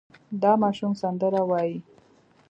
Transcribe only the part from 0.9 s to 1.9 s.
سندره وايي.